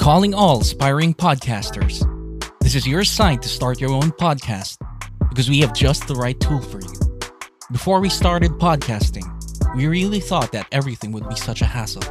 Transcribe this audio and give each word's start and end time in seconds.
Calling 0.00 0.32
all 0.32 0.62
aspiring 0.62 1.12
podcasters. 1.12 2.00
This 2.60 2.74
is 2.74 2.86
your 2.86 3.04
sign 3.04 3.38
to 3.40 3.48
start 3.50 3.82
your 3.82 3.90
own 3.90 4.12
podcast 4.12 4.78
because 5.28 5.50
we 5.50 5.60
have 5.60 5.74
just 5.74 6.08
the 6.08 6.14
right 6.14 6.40
tool 6.40 6.62
for 6.62 6.80
you. 6.80 7.20
Before 7.70 8.00
we 8.00 8.08
started 8.08 8.52
podcasting, 8.52 9.26
we 9.76 9.86
really 9.86 10.18
thought 10.18 10.52
that 10.52 10.66
everything 10.72 11.12
would 11.12 11.28
be 11.28 11.36
such 11.36 11.60
a 11.60 11.66
hassle, 11.66 12.02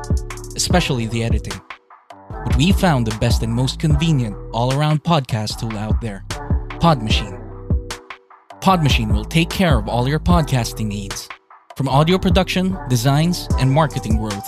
especially 0.55 1.07
the 1.07 1.23
editing. 1.23 1.59
But 2.29 2.55
we 2.57 2.73
found 2.73 3.07
the 3.07 3.17
best 3.17 3.41
and 3.41 3.51
most 3.51 3.79
convenient 3.79 4.37
all 4.53 4.71
around 4.71 5.03
podcast 5.03 5.59
tool 5.59 5.75
out 5.75 5.99
there 5.99 6.23
Podmachine. 6.79 7.41
Podmachine 8.61 9.11
will 9.11 9.25
take 9.25 9.49
care 9.49 9.79
of 9.79 9.89
all 9.89 10.07
your 10.07 10.19
podcasting 10.19 10.85
needs, 10.85 11.27
from 11.75 11.89
audio 11.89 12.19
production, 12.19 12.77
designs, 12.87 13.47
and 13.57 13.71
marketing 13.71 14.17
growth. 14.17 14.47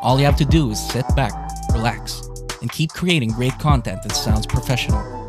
All 0.00 0.18
you 0.18 0.24
have 0.24 0.36
to 0.36 0.46
do 0.46 0.70
is 0.70 0.88
sit 0.90 1.04
back, 1.14 1.32
relax, 1.74 2.22
and 2.60 2.70
keep 2.72 2.92
creating 2.92 3.30
great 3.30 3.58
content 3.58 4.02
that 4.02 4.12
sounds 4.12 4.46
professional. 4.46 5.26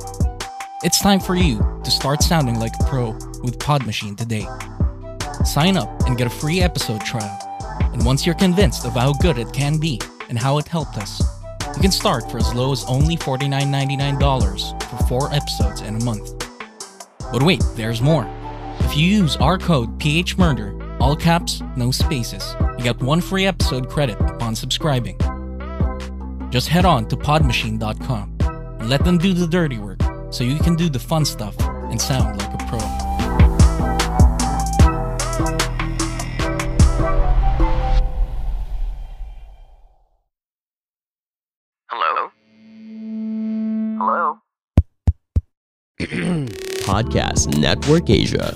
It's 0.83 1.01
time 1.01 1.19
for 1.19 1.35
you 1.35 1.59
to 1.83 1.91
start 1.91 2.23
sounding 2.23 2.59
like 2.59 2.71
a 2.79 2.83
pro 2.85 3.11
with 3.43 3.59
Podmachine 3.59 4.15
today. 4.15 4.47
Sign 5.45 5.77
up 5.77 5.89
and 6.07 6.17
get 6.17 6.27
a 6.27 6.29
free 6.29 6.61
episode 6.61 7.01
trial. 7.01 7.37
And 7.93 8.05
once 8.05 8.25
you're 8.25 8.35
convinced 8.35 8.85
of 8.85 8.93
how 8.93 9.13
good 9.13 9.37
it 9.37 9.51
can 9.51 9.77
be 9.77 9.99
and 10.29 10.37
how 10.37 10.57
it 10.57 10.67
helped 10.67 10.97
us, 10.97 11.21
you 11.75 11.81
can 11.81 11.91
start 11.91 12.29
for 12.31 12.37
as 12.37 12.53
low 12.53 12.71
as 12.71 12.85
only 12.85 13.17
$49.99 13.17 14.83
for 14.83 15.07
four 15.07 15.33
episodes 15.33 15.81
in 15.81 15.95
a 15.95 16.03
month. 16.03 16.45
But 17.31 17.43
wait, 17.43 17.63
there's 17.75 18.01
more. 18.01 18.27
If 18.79 18.97
you 18.97 19.05
use 19.05 19.35
our 19.37 19.57
code 19.57 19.99
PHMurder, 19.99 20.97
all 20.99 21.15
caps, 21.15 21.61
no 21.75 21.91
spaces, 21.91 22.55
you 22.77 22.83
get 22.83 22.99
one 23.01 23.21
free 23.21 23.45
episode 23.45 23.89
credit 23.89 24.19
upon 24.19 24.55
subscribing. 24.55 25.17
Just 26.49 26.67
head 26.67 26.83
on 26.85 27.07
to 27.09 27.15
podmachine.com 27.15 28.37
and 28.79 28.89
let 28.89 29.05
them 29.05 29.17
do 29.17 29.33
the 29.33 29.45
dirty 29.45 29.77
work 29.77 29.99
so 30.31 30.43
you 30.43 30.57
can 30.59 30.75
do 30.75 30.89
the 30.89 30.99
fun 30.99 31.23
stuff 31.25 31.55
and 31.59 32.01
sound 32.01 32.39
like 32.39 32.53
a 32.53 32.57
pro. 32.65 32.79
Hello? 41.91 42.31
Hello? 43.99 44.39
Podcast 46.89 47.57
Network 47.59 48.09
Asia. 48.09 48.55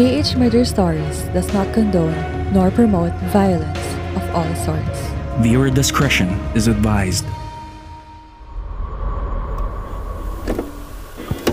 PH 0.00 0.40
Murder 0.40 0.64
Stories 0.64 1.28
does 1.36 1.52
not 1.52 1.68
condone 1.76 2.16
nor 2.56 2.72
promote 2.72 3.12
violence 3.28 3.84
of 4.16 4.24
all 4.32 4.48
sorts. 4.64 4.98
Viewer 5.44 5.68
discretion 5.68 6.32
is 6.56 6.64
advised. 6.64 7.28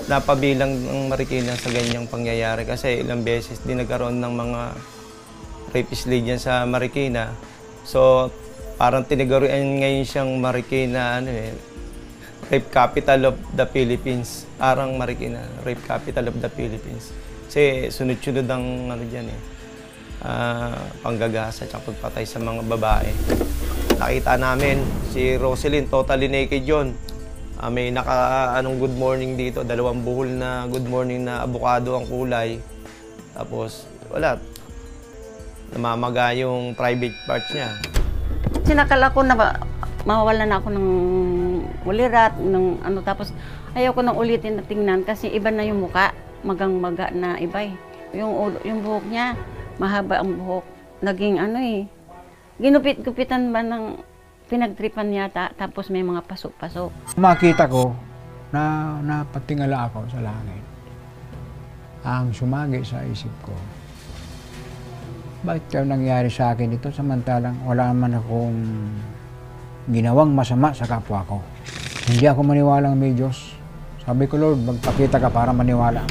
napabilang 0.07 0.71
ng 0.71 1.11
Marikina 1.11 1.53
sa 1.53 1.69
ganyang 1.69 2.09
pangyayari 2.09 2.65
kasi 2.65 3.03
ilang 3.05 3.21
beses 3.21 3.61
din 3.61 3.83
nagkaroon 3.83 4.17
ng 4.17 4.33
mga 4.33 4.61
rapist 5.75 6.09
league 6.09 6.25
yan 6.25 6.39
sa 6.39 6.65
Marikina. 6.65 7.35
So, 7.85 8.31
parang 8.79 9.05
tinagaruan 9.05 9.83
ngayon 9.83 10.07
siyang 10.07 10.31
Marikina, 10.39 11.21
ano 11.21 11.29
eh, 11.29 11.53
rape 12.49 12.71
capital 12.73 13.29
of 13.29 13.35
the 13.53 13.67
Philippines. 13.69 14.49
Parang 14.57 14.97
Marikina, 14.97 15.45
rape 15.61 15.83
capital 15.85 16.31
of 16.31 16.41
the 16.41 16.49
Philippines. 16.49 17.13
Kasi 17.49 17.89
sunod-sunod 17.89 18.45
ang 18.45 18.93
ano 18.93 19.01
dyan 19.09 19.25
eh, 19.25 19.39
ah, 20.21 20.77
panggagasa 21.01 21.65
at 21.65 21.81
pagpatay 21.81 22.21
sa 22.21 22.37
mga 22.37 22.61
babae. 22.61 23.09
Nakita 23.97 24.37
namin 24.37 24.85
si 25.09 25.33
Roselyn, 25.33 25.89
totally 25.89 26.29
naked 26.29 26.61
yun. 26.61 26.93
Ah, 27.57 27.73
may 27.73 27.89
naka 27.89 28.53
anong 28.53 28.77
good 28.77 28.93
morning 28.93 29.33
dito, 29.33 29.65
dalawang 29.65 30.05
buhol 30.05 30.29
na 30.29 30.69
good 30.69 30.85
morning 30.85 31.25
na 31.25 31.41
abukado 31.41 31.97
ang 31.97 32.05
kulay. 32.05 32.61
Tapos 33.33 33.89
wala. 34.13 34.37
Namamaga 35.73 36.29
yung 36.37 36.77
private 36.77 37.17
parts 37.25 37.49
niya. 37.49 37.81
Sinakala 38.61 39.09
ko 39.09 39.25
na 39.25 39.33
ba, 39.33 39.57
mawawalan 40.05 40.53
na 40.53 40.61
ako 40.61 40.69
ng 40.69 40.87
ulirat, 41.81 42.37
ng 42.37 42.85
ano, 42.85 43.01
tapos 43.01 43.33
ayaw 43.73 43.97
ko 43.97 44.05
nang 44.05 44.21
ulitin 44.21 44.61
na 44.61 44.63
tingnan 44.69 45.01
kasi 45.01 45.33
iba 45.33 45.49
na 45.49 45.65
yung 45.65 45.81
muka, 45.81 46.13
magang-maga 46.43 47.11
na 47.11 47.39
iba 47.39 47.65
eh. 47.65 47.73
Yung, 48.15 48.31
ulo- 48.31 48.63
yung 48.65 48.81
buhok 48.81 49.05
niya, 49.07 49.37
mahaba 49.77 50.21
ang 50.21 50.35
buhok. 50.35 50.65
Naging 50.99 51.39
ano 51.39 51.57
eh, 51.59 51.87
ginupit-gupitan 52.59 53.55
ba 53.55 53.63
ng 53.63 54.03
pinagtripan 54.49 55.13
yata, 55.13 55.53
tapos 55.55 55.93
may 55.93 56.01
mga 56.01 56.25
pasok-pasok. 56.25 57.15
Makita 57.15 57.69
ko 57.69 57.93
na 58.49 58.97
napatingala 58.99 59.87
ako 59.87 60.09
sa 60.09 60.19
langit. 60.25 60.63
Ang 62.01 62.33
sumagi 62.33 62.81
sa 62.81 63.05
isip 63.05 63.31
ko, 63.45 63.53
bakit 65.39 65.63
kaya 65.71 65.87
nangyari 65.87 66.27
sa 66.27 66.51
akin 66.51 66.75
ito 66.75 66.91
samantalang 66.91 67.55
wala 67.63 67.95
man 67.95 68.19
akong 68.19 68.59
ginawang 69.87 70.35
masama 70.35 70.75
sa 70.75 70.83
kapwa 70.83 71.23
ko. 71.23 71.39
Hindi 72.11 72.25
ako 72.27 72.43
maniwalang 72.43 72.97
may 72.97 73.15
Diyos. 73.15 73.58
Sabi 74.09 74.25
ko, 74.25 74.41
Lord, 74.41 74.57
magpakita 74.65 75.21
ka 75.21 75.29
para 75.29 75.53
maniwala. 75.53 76.01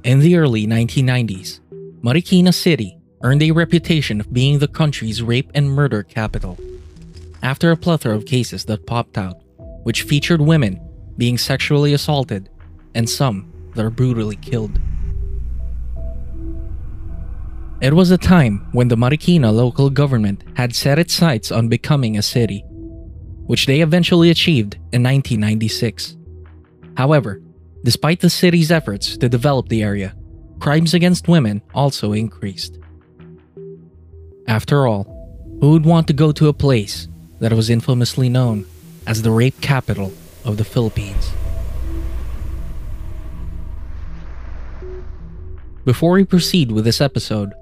In 0.00 0.24
the 0.24 0.40
early 0.40 0.64
1990s, 0.64 1.60
Marikina 2.00 2.56
City 2.56 2.96
earned 3.20 3.44
a 3.44 3.52
reputation 3.52 4.24
of 4.24 4.32
being 4.32 4.56
the 4.56 4.72
country's 4.72 5.20
rape 5.20 5.52
and 5.52 5.68
murder 5.68 6.00
capital. 6.00 6.56
After 7.44 7.68
a 7.68 7.76
plethora 7.76 8.16
of 8.16 8.24
cases 8.24 8.64
that 8.72 8.88
popped 8.88 9.20
out, 9.20 9.36
which 9.84 10.08
featured 10.08 10.40
women 10.40 10.80
being 11.20 11.36
sexually 11.36 11.92
assaulted 11.92 12.48
and 12.96 13.04
some 13.04 13.52
that 13.76 13.84
are 13.84 13.92
brutally 13.92 14.40
killed. 14.40 14.80
It 17.78 17.92
was 17.92 18.10
a 18.10 18.16
time 18.16 18.66
when 18.72 18.88
the 18.88 18.96
Marikina 18.96 19.52
local 19.52 19.90
government 19.90 20.42
had 20.54 20.74
set 20.74 20.98
its 20.98 21.12
sights 21.12 21.52
on 21.52 21.68
becoming 21.68 22.16
a 22.16 22.22
city, 22.22 22.64
which 23.44 23.66
they 23.66 23.82
eventually 23.82 24.30
achieved 24.30 24.76
in 24.92 25.02
1996. 25.02 26.16
However, 26.96 27.42
despite 27.84 28.20
the 28.20 28.30
city's 28.30 28.72
efforts 28.72 29.18
to 29.18 29.28
develop 29.28 29.68
the 29.68 29.82
area, 29.82 30.16
crimes 30.58 30.94
against 30.94 31.28
women 31.28 31.60
also 31.74 32.12
increased. 32.12 32.78
After 34.48 34.86
all, 34.86 35.04
who 35.60 35.72
would 35.72 35.84
want 35.84 36.06
to 36.06 36.14
go 36.14 36.32
to 36.32 36.48
a 36.48 36.54
place 36.54 37.08
that 37.40 37.52
was 37.52 37.68
infamously 37.68 38.30
known 38.30 38.64
as 39.06 39.20
the 39.20 39.30
rape 39.30 39.60
capital 39.60 40.14
of 40.46 40.56
the 40.56 40.64
Philippines? 40.64 41.30
Before 45.84 46.12
we 46.12 46.24
proceed 46.24 46.72
with 46.72 46.86
this 46.86 47.02
episode, 47.02 47.52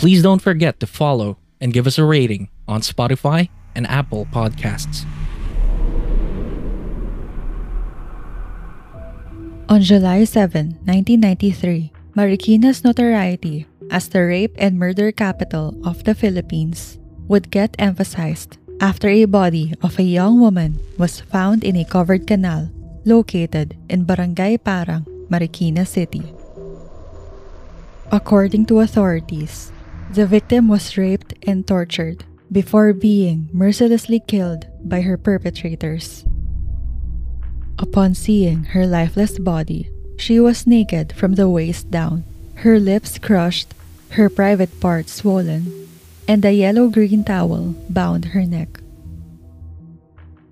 please 0.00 0.24
don't 0.24 0.40
forget 0.40 0.80
to 0.80 0.88
follow 0.88 1.36
and 1.60 1.76
give 1.76 1.84
us 1.86 2.00
a 2.00 2.04
rating 2.08 2.48
on 2.64 2.80
Spotify 2.80 3.52
and 3.76 3.84
Apple 3.84 4.24
Podcasts. 4.32 5.04
On 9.68 9.84
July 9.84 10.24
7, 10.24 10.80
1993, 10.88 11.92
Marikina's 12.16 12.80
notoriety 12.80 13.68
as 13.92 14.08
the 14.08 14.24
rape 14.24 14.56
and 14.56 14.80
murder 14.80 15.12
capital 15.12 15.76
of 15.84 16.02
the 16.08 16.16
Philippines 16.16 16.96
would 17.28 17.52
get 17.52 17.76
emphasized 17.78 18.56
after 18.80 19.12
a 19.12 19.28
body 19.28 19.76
of 19.84 20.00
a 20.00 20.02
young 20.02 20.40
woman 20.40 20.80
was 20.96 21.20
found 21.20 21.62
in 21.62 21.76
a 21.76 21.84
covered 21.84 22.26
canal 22.26 22.72
located 23.04 23.76
in 23.92 24.08
Barangay 24.08 24.56
Parang, 24.64 25.04
Marikina 25.28 25.86
City. 25.86 26.24
According 28.10 28.64
to 28.72 28.80
authorities, 28.80 29.70
the 30.10 30.26
victim 30.26 30.66
was 30.66 30.98
raped 30.98 31.34
and 31.46 31.66
tortured 31.66 32.24
before 32.50 32.92
being 32.92 33.48
mercilessly 33.52 34.18
killed 34.18 34.66
by 34.82 35.02
her 35.02 35.16
perpetrators. 35.16 36.24
Upon 37.78 38.14
seeing 38.14 38.74
her 38.74 38.86
lifeless 38.86 39.38
body, 39.38 39.88
she 40.18 40.40
was 40.40 40.66
naked 40.66 41.12
from 41.14 41.34
the 41.34 41.48
waist 41.48 41.90
down, 41.92 42.24
her 42.66 42.80
lips 42.80 43.18
crushed, 43.18 43.72
her 44.10 44.28
private 44.28 44.80
parts 44.80 45.12
swollen, 45.12 45.86
and 46.26 46.44
a 46.44 46.52
yellow 46.52 46.88
green 46.88 47.22
towel 47.22 47.76
bound 47.88 48.34
her 48.34 48.42
neck. 48.42 48.80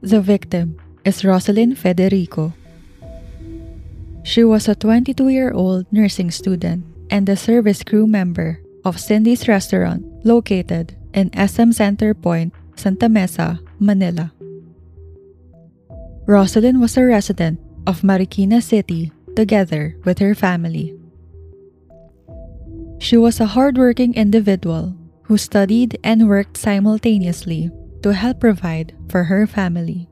The 0.01 0.21
victim 0.21 0.79
is 1.05 1.25
Rosalind 1.25 1.77
Federico. 1.79 2.55
She 4.23 4.45
was 4.45 4.69
a 4.69 4.77
22 4.77 5.29
year 5.29 5.51
old 5.51 5.91
nursing 5.91 6.31
student 6.31 6.85
and 7.11 7.29
a 7.29 7.35
service 7.35 7.83
crew 7.83 8.07
member 8.07 8.61
of 8.88 8.99
Cindy's 8.99 9.46
restaurant 9.46 10.00
located 10.25 10.96
in 11.12 11.29
SM 11.37 11.76
Center 11.76 12.14
Point, 12.14 12.56
Santa 12.75 13.08
Mesa, 13.08 13.61
Manila. 13.79 14.32
Rosalind 16.25 16.81
was 16.81 16.96
a 16.96 17.05
resident 17.05 17.61
of 17.87 18.00
Marikina 18.00 18.62
City 18.62 19.12
together 19.37 19.94
with 20.05 20.19
her 20.20 20.35
family. 20.35 20.96
She 22.99 23.17
was 23.17 23.40
a 23.40 23.52
hardworking 23.52 24.14
individual 24.14 24.96
who 25.29 25.37
studied 25.37 26.00
and 26.02 26.26
worked 26.26 26.56
simultaneously 26.56 27.70
to 28.02 28.14
help 28.14 28.40
provide 28.40 28.96
for 29.08 29.25
her 29.25 29.46
family. 29.46 30.08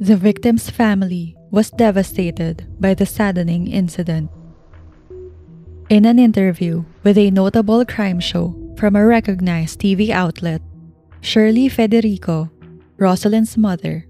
The 0.00 0.16
victim's 0.16 0.70
family 0.70 1.36
was 1.50 1.70
devastated 1.70 2.64
by 2.80 2.94
the 2.94 3.06
saddening 3.06 3.68
incident. 3.68 4.30
In 5.88 6.04
an 6.06 6.18
interview 6.18 6.84
with 7.02 7.18
a 7.18 7.30
notable 7.30 7.84
crime 7.84 8.20
show 8.20 8.54
from 8.76 8.96
a 8.96 9.04
recognized 9.04 9.80
TV 9.80 10.10
outlet, 10.10 10.62
Shirley 11.20 11.68
Federico, 11.68 12.50
Rosalind's 12.96 13.56
mother, 13.56 14.06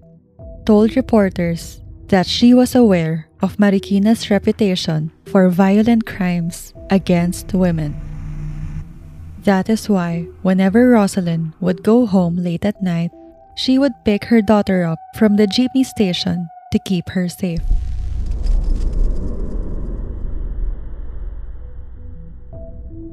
told 0.65 0.95
reporters 0.95 1.81
that 2.07 2.25
she 2.25 2.53
was 2.53 2.75
aware 2.75 3.27
of 3.41 3.57
Marikina's 3.57 4.29
reputation 4.29 5.11
for 5.25 5.49
violent 5.49 6.05
crimes 6.05 6.73
against 6.89 7.53
women. 7.53 7.95
That 9.43 9.67
is 9.67 9.89
why, 9.89 10.27
whenever 10.41 10.89
Rosalind 10.89 11.53
would 11.59 11.83
go 11.83 12.05
home 12.05 12.37
late 12.37 12.63
at 12.63 12.81
night, 12.81 13.11
she 13.57 13.77
would 13.77 13.93
pick 14.05 14.25
her 14.25 14.41
daughter 14.41 14.85
up 14.85 14.99
from 15.15 15.35
the 15.35 15.47
jeepney 15.47 15.85
station 15.85 16.47
to 16.71 16.79
keep 16.79 17.09
her 17.09 17.27
safe. 17.27 17.61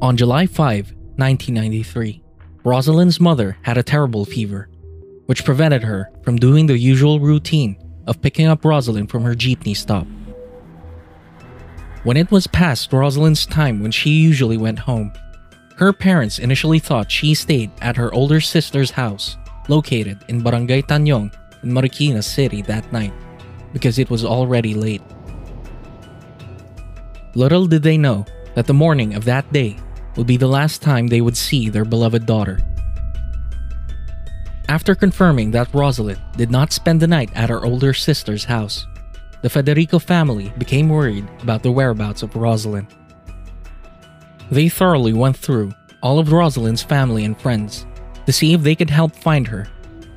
On 0.02 0.16
July 0.16 0.46
5, 0.46 0.92
1993, 1.20 2.22
Rosalind's 2.64 3.20
mother 3.20 3.58
had 3.60 3.76
a 3.76 3.82
terrible 3.82 4.24
fever, 4.24 4.70
which 5.26 5.44
prevented 5.44 5.82
her 5.82 6.10
from 6.22 6.36
doing 6.36 6.64
the 6.64 6.78
usual 6.78 7.20
routine 7.20 7.76
of 8.06 8.22
picking 8.22 8.46
up 8.46 8.64
Rosalind 8.64 9.10
from 9.10 9.24
her 9.24 9.34
jeepney 9.34 9.76
stop. 9.76 10.06
When 12.04 12.16
it 12.16 12.30
was 12.30 12.46
past 12.46 12.94
Rosalind's 12.94 13.44
time 13.44 13.82
when 13.82 13.90
she 13.90 14.08
usually 14.08 14.56
went 14.56 14.78
home, 14.78 15.12
her 15.76 15.92
parents 15.92 16.38
initially 16.38 16.78
thought 16.78 17.12
she 17.12 17.34
stayed 17.34 17.70
at 17.82 17.98
her 17.98 18.12
older 18.14 18.40
sister's 18.40 18.90
house, 18.90 19.36
located 19.68 20.24
in 20.28 20.42
Barangay 20.42 20.80
Tañong 20.80 21.30
in 21.62 21.72
Marikina 21.72 22.24
City 22.24 22.62
that 22.62 22.90
night, 22.90 23.12
because 23.74 23.98
it 23.98 24.08
was 24.08 24.24
already 24.24 24.72
late. 24.72 25.02
Little 27.34 27.66
did 27.66 27.82
they 27.82 27.98
know 27.98 28.24
that 28.54 28.66
the 28.66 28.72
morning 28.72 29.12
of 29.12 29.26
that 29.26 29.52
day 29.52 29.76
would 30.20 30.26
be 30.26 30.36
the 30.36 30.46
last 30.46 30.82
time 30.82 31.06
they 31.06 31.22
would 31.22 31.34
see 31.34 31.70
their 31.70 31.86
beloved 31.86 32.26
daughter. 32.26 32.60
After 34.68 34.94
confirming 34.94 35.50
that 35.52 35.72
Rosalind 35.72 36.20
did 36.36 36.50
not 36.50 36.74
spend 36.74 37.00
the 37.00 37.06
night 37.06 37.30
at 37.34 37.48
her 37.48 37.64
older 37.64 37.94
sister's 37.94 38.44
house, 38.44 38.84
the 39.40 39.48
Federico 39.48 39.98
family 39.98 40.52
became 40.58 40.90
worried 40.90 41.26
about 41.42 41.62
the 41.62 41.72
whereabouts 41.72 42.22
of 42.22 42.36
Rosalind. 42.36 42.86
They 44.50 44.68
thoroughly 44.68 45.14
went 45.14 45.38
through 45.38 45.72
all 46.02 46.18
of 46.18 46.32
Rosalind's 46.32 46.82
family 46.82 47.24
and 47.24 47.40
friends 47.40 47.86
to 48.26 48.32
see 48.32 48.52
if 48.52 48.60
they 48.60 48.74
could 48.74 48.90
help 48.90 49.16
find 49.16 49.48
her, 49.48 49.68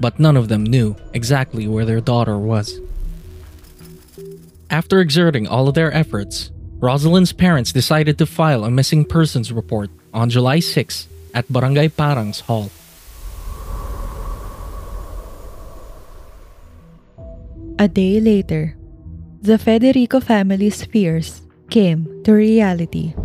but 0.02 0.20
none 0.20 0.36
of 0.36 0.50
them 0.50 0.66
knew 0.66 0.98
exactly 1.14 1.66
where 1.66 1.86
their 1.86 2.02
daughter 2.02 2.38
was. 2.38 2.78
After 4.70 5.00
exerting 5.00 5.48
all 5.48 5.70
of 5.70 5.76
their 5.76 5.94
efforts, 5.94 6.52
Rosalind's 6.84 7.32
parents 7.32 7.72
decided 7.72 8.20
to 8.20 8.28
file 8.28 8.68
a 8.68 8.70
missing 8.70 9.08
persons 9.08 9.56
report 9.56 9.88
on 10.12 10.28
July 10.28 10.60
6 10.60 11.08
at 11.32 11.48
Barangay 11.48 11.88
Parang's 11.88 12.44
Hall. 12.44 12.68
A 17.80 17.88
day 17.88 18.20
later, 18.20 18.76
the 19.40 19.56
Federico 19.56 20.20
family's 20.20 20.84
fears 20.84 21.40
came 21.72 22.04
to 22.28 22.36
reality. 22.36 23.16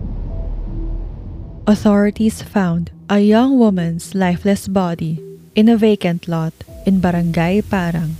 Authorities 1.66 2.38
found 2.46 2.94
a 3.10 3.19
young 3.19 3.58
woman's 3.58 4.14
lifeless 4.14 4.70
body 4.70 5.19
in 5.58 5.66
a 5.69 5.75
vacant 5.75 6.31
lot 6.31 6.55
in 6.87 7.02
Barangay 7.02 7.66
Parang. 7.66 8.14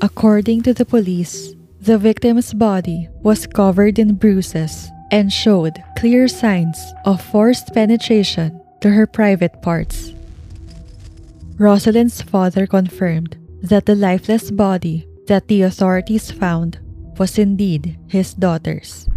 According 0.00 0.62
to 0.62 0.72
the 0.72 0.88
police, 0.88 1.52
the 1.80 1.98
victim's 1.98 2.54
body 2.54 3.08
was 3.22 3.46
covered 3.46 3.98
in 3.98 4.14
bruises 4.14 4.88
and 5.10 5.32
showed 5.32 5.82
clear 5.96 6.26
signs 6.26 6.78
of 7.04 7.22
forced 7.22 7.72
penetration 7.72 8.60
to 8.80 8.90
her 8.90 9.06
private 9.06 9.62
parts. 9.62 10.12
Rosalind's 11.58 12.22
father 12.22 12.66
confirmed 12.66 13.36
that 13.62 13.86
the 13.86 13.94
lifeless 13.94 14.50
body 14.50 15.06
that 15.26 15.48
the 15.48 15.62
authorities 15.62 16.30
found 16.30 16.78
was 17.18 17.38
indeed 17.38 17.98
his 18.08 18.34
daughter's. 18.34 19.08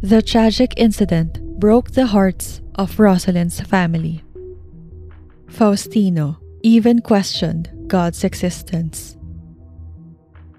The 0.00 0.22
tragic 0.22 0.74
incident 0.76 1.58
broke 1.58 1.92
the 1.92 2.06
hearts 2.06 2.60
of 2.74 2.98
Rosalind's 2.98 3.60
family. 3.60 4.22
Faustino 5.46 6.36
even 6.62 7.00
questioned 7.00 7.70
God's 7.86 8.24
existence. 8.24 9.16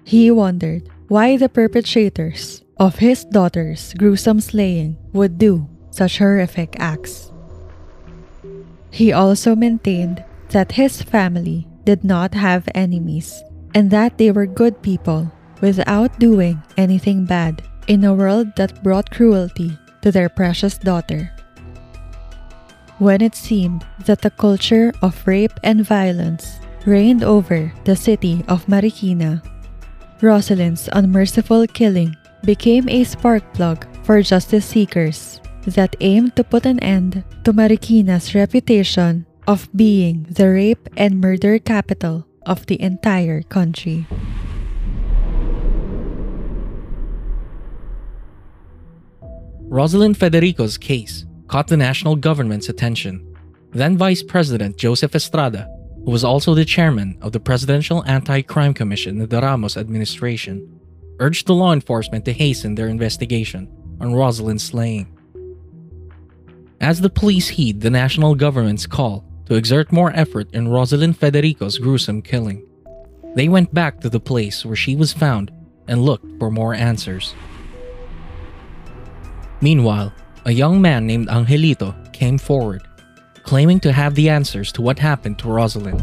He 0.06 0.30
wondered 0.30 0.86
why 1.10 1.34
the 1.36 1.50
perpetrators 1.50 2.62
of 2.78 3.02
his 3.02 3.24
daughter's 3.26 3.90
gruesome 3.98 4.38
slaying 4.38 5.02
would 5.12 5.34
do 5.34 5.66
such 5.90 6.22
horrific 6.22 6.78
acts. 6.78 7.32
He 8.94 9.10
also 9.10 9.56
maintained 9.56 10.22
that 10.54 10.78
his 10.78 11.02
family 11.02 11.66
did 11.82 12.04
not 12.04 12.34
have 12.38 12.68
enemies 12.72 13.42
and 13.74 13.90
that 13.90 14.16
they 14.16 14.30
were 14.30 14.46
good 14.46 14.80
people 14.80 15.26
without 15.60 16.20
doing 16.20 16.62
anything 16.78 17.24
bad 17.26 17.66
in 17.88 18.04
a 18.04 18.14
world 18.14 18.54
that 18.54 18.84
brought 18.84 19.10
cruelty 19.10 19.76
to 20.02 20.12
their 20.12 20.28
precious 20.28 20.78
daughter. 20.78 21.34
When 23.02 23.20
it 23.20 23.34
seemed 23.34 23.84
that 24.06 24.22
the 24.22 24.30
culture 24.30 24.92
of 25.02 25.26
rape 25.26 25.58
and 25.64 25.82
violence 25.82 26.60
reigned 26.86 27.24
over 27.24 27.74
the 27.82 27.96
city 27.96 28.44
of 28.46 28.66
Marikina, 28.66 29.42
Rosalind's 30.22 30.88
unmerciful 30.92 31.66
killing 31.66 32.16
became 32.44 32.88
a 32.88 33.04
spark 33.04 33.44
plug 33.52 33.84
for 34.04 34.22
justice 34.22 34.64
seekers 34.64 35.40
that 35.66 35.96
aimed 36.00 36.36
to 36.36 36.44
put 36.44 36.64
an 36.64 36.80
end 36.80 37.24
to 37.44 37.52
Marikina's 37.52 38.34
reputation 38.34 39.26
of 39.46 39.68
being 39.76 40.26
the 40.30 40.48
rape 40.48 40.88
and 40.96 41.20
murder 41.20 41.58
capital 41.58 42.26
of 42.46 42.64
the 42.66 42.80
entire 42.80 43.42
country. 43.42 44.06
Rosalind 49.68 50.16
Federico's 50.16 50.78
case 50.78 51.26
caught 51.48 51.66
the 51.66 51.76
national 51.76 52.16
government's 52.16 52.68
attention. 52.68 53.20
Then 53.72 53.98
Vice 53.98 54.22
President 54.22 54.78
Joseph 54.78 55.14
Estrada 55.14 55.68
who 56.06 56.12
was 56.12 56.22
also 56.22 56.54
the 56.54 56.64
chairman 56.64 57.18
of 57.20 57.32
the 57.32 57.40
Presidential 57.40 58.04
Anti 58.04 58.42
Crime 58.42 58.72
Commission 58.72 59.20
in 59.20 59.28
the 59.28 59.40
Ramos 59.40 59.76
administration, 59.76 60.80
urged 61.18 61.48
the 61.48 61.54
law 61.54 61.72
enforcement 61.72 62.24
to 62.24 62.32
hasten 62.32 62.76
their 62.76 62.86
investigation 62.86 63.68
on 64.00 64.14
Rosalind's 64.14 64.62
slaying. 64.62 65.08
As 66.80 67.00
the 67.00 67.10
police 67.10 67.48
heed 67.48 67.80
the 67.80 67.90
national 67.90 68.36
government's 68.36 68.86
call 68.86 69.24
to 69.46 69.56
exert 69.56 69.90
more 69.90 70.12
effort 70.14 70.48
in 70.54 70.68
Rosalind 70.68 71.18
Federico's 71.18 71.78
gruesome 71.78 72.22
killing, 72.22 72.62
They 73.34 73.48
went 73.48 73.74
back 73.74 74.00
to 74.00 74.08
the 74.08 74.20
place 74.20 74.64
where 74.64 74.76
she 74.76 74.96
was 74.96 75.12
found 75.12 75.52
and 75.88 76.04
looked 76.04 76.38
for 76.38 76.50
more 76.50 76.72
answers. 76.72 77.34
Meanwhile, 79.60 80.14
a 80.46 80.52
young 80.52 80.80
man 80.80 81.06
named 81.06 81.28
Angelito 81.28 81.92
came 82.14 82.38
forward, 82.38 82.85
claiming 83.46 83.78
to 83.80 83.92
have 83.92 84.14
the 84.16 84.28
answers 84.28 84.72
to 84.72 84.82
what 84.82 84.98
happened 84.98 85.38
to 85.38 85.48
Rosalind. 85.48 86.02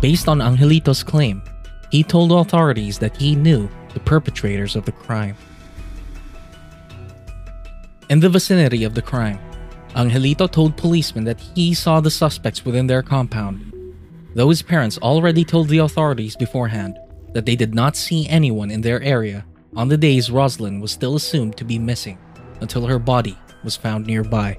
Based 0.00 0.28
on 0.28 0.40
Angelito's 0.40 1.04
claim, 1.04 1.42
he 1.90 2.02
told 2.02 2.32
authorities 2.32 2.98
that 2.98 3.16
he 3.16 3.36
knew 3.36 3.68
the 3.94 4.00
perpetrators 4.00 4.74
of 4.74 4.84
the 4.84 4.92
crime. 4.92 5.36
In 8.08 8.18
the 8.18 8.28
vicinity 8.28 8.82
of 8.82 8.94
the 8.94 9.02
crime, 9.02 9.38
Angelito 9.94 10.50
told 10.50 10.76
policemen 10.76 11.24
that 11.24 11.40
he 11.40 11.72
saw 11.72 12.00
the 12.00 12.10
suspects 12.10 12.64
within 12.64 12.88
their 12.88 13.02
compound, 13.02 13.72
though 14.34 14.50
his 14.50 14.62
parents 14.62 14.98
already 14.98 15.44
told 15.44 15.68
the 15.68 15.78
authorities 15.78 16.34
beforehand 16.34 16.98
that 17.32 17.46
they 17.46 17.54
did 17.54 17.74
not 17.74 17.94
see 17.94 18.28
anyone 18.28 18.72
in 18.72 18.80
their 18.80 19.00
area 19.02 19.46
on 19.76 19.86
the 19.86 19.96
days 19.96 20.32
Rosalind 20.32 20.82
was 20.82 20.90
still 20.90 21.14
assumed 21.14 21.56
to 21.56 21.64
be 21.64 21.78
missing 21.78 22.18
until 22.60 22.86
her 22.86 22.98
body 22.98 23.38
was 23.62 23.76
found 23.76 24.06
nearby. 24.06 24.58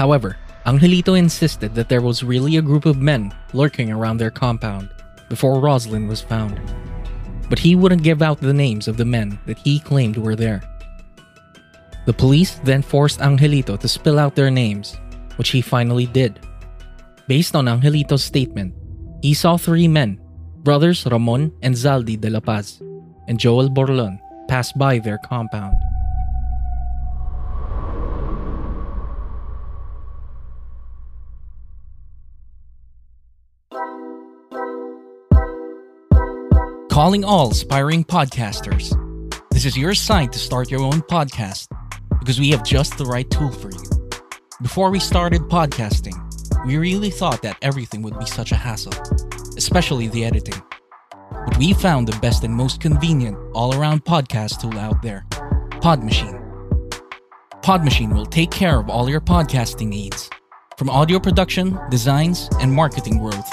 However, 0.00 0.38
Angelito 0.64 1.12
insisted 1.18 1.74
that 1.74 1.90
there 1.90 2.00
was 2.00 2.24
really 2.24 2.56
a 2.56 2.62
group 2.62 2.86
of 2.86 2.96
men 2.96 3.36
lurking 3.52 3.92
around 3.92 4.16
their 4.16 4.30
compound 4.30 4.88
before 5.28 5.60
Rosalind 5.60 6.08
was 6.08 6.22
found. 6.22 6.58
But 7.50 7.58
he 7.58 7.76
wouldn't 7.76 8.02
give 8.02 8.22
out 8.22 8.40
the 8.40 8.54
names 8.54 8.88
of 8.88 8.96
the 8.96 9.04
men 9.04 9.38
that 9.44 9.58
he 9.58 9.78
claimed 9.78 10.16
were 10.16 10.36
there. 10.36 10.62
The 12.06 12.14
police 12.14 12.54
then 12.64 12.80
forced 12.80 13.20
Angelito 13.20 13.78
to 13.78 13.88
spill 13.88 14.18
out 14.18 14.34
their 14.34 14.50
names, 14.50 14.96
which 15.36 15.50
he 15.50 15.60
finally 15.60 16.06
did. 16.06 16.40
Based 17.28 17.54
on 17.54 17.66
Angelito's 17.66 18.24
statement, 18.24 18.72
he 19.20 19.34
saw 19.34 19.58
three 19.58 19.86
men, 19.86 20.18
brothers 20.64 21.04
Ramon 21.04 21.52
and 21.60 21.74
Zaldi 21.74 22.18
de 22.18 22.30
la 22.30 22.40
Paz, 22.40 22.80
and 23.28 23.38
Joel 23.38 23.68
Borlon, 23.68 24.18
pass 24.48 24.72
by 24.72 24.98
their 24.98 25.18
compound. 25.18 25.76
Calling 37.00 37.24
all 37.24 37.50
aspiring 37.50 38.04
podcasters. 38.04 38.92
This 39.52 39.64
is 39.64 39.74
your 39.74 39.94
sign 39.94 40.28
to 40.32 40.38
start 40.38 40.70
your 40.70 40.82
own 40.82 41.00
podcast 41.00 41.68
because 42.18 42.38
we 42.38 42.50
have 42.50 42.62
just 42.62 42.98
the 42.98 43.06
right 43.06 43.28
tool 43.30 43.50
for 43.50 43.70
you. 43.72 44.10
Before 44.60 44.90
we 44.90 45.00
started 45.00 45.40
podcasting, 45.44 46.12
we 46.66 46.76
really 46.76 47.08
thought 47.08 47.40
that 47.40 47.56
everything 47.62 48.02
would 48.02 48.18
be 48.18 48.26
such 48.26 48.52
a 48.52 48.54
hassle, 48.54 48.92
especially 49.56 50.08
the 50.08 50.26
editing. 50.26 50.62
But 51.46 51.56
we 51.56 51.72
found 51.72 52.06
the 52.06 52.20
best 52.20 52.44
and 52.44 52.54
most 52.54 52.82
convenient 52.82 53.38
all 53.54 53.74
around 53.74 54.04
podcast 54.04 54.60
tool 54.60 54.78
out 54.78 55.00
there 55.00 55.24
Podmachine. 55.80 56.38
Podmachine 57.62 58.12
will 58.12 58.26
take 58.26 58.50
care 58.50 58.78
of 58.78 58.90
all 58.90 59.08
your 59.08 59.22
podcasting 59.22 59.88
needs, 59.88 60.28
from 60.76 60.90
audio 60.90 61.18
production, 61.18 61.80
designs, 61.90 62.50
and 62.60 62.70
marketing 62.70 63.16
growth. 63.16 63.50